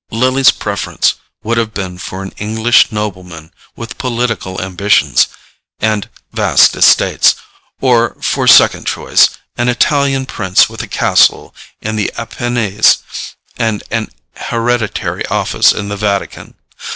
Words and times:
Lily's 0.09 0.49
preference 0.49 1.13
would 1.43 1.59
have 1.59 1.75
been 1.75 1.99
for 1.99 2.23
an 2.23 2.31
English 2.37 2.91
nobleman 2.91 3.53
with 3.75 3.99
political 3.99 4.59
ambitions 4.59 5.27
and 5.79 6.09
vast 6.33 6.75
estates; 6.75 7.35
or, 7.81 8.17
for 8.19 8.47
second 8.47 8.87
choice, 8.87 9.29
an 9.59 9.69
Italian 9.69 10.25
prince 10.25 10.67
with 10.67 10.81
a 10.81 10.87
castle 10.87 11.53
in 11.81 11.97
the 11.97 12.11
Apennines 12.17 12.97
and 13.57 13.83
an 13.91 14.07
hereditary 14.47 15.23
office 15.27 15.71
in 15.71 15.89
the 15.89 15.97
Vatican. 15.97 16.55